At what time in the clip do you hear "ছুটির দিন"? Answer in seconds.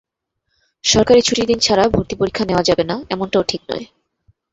1.21-1.59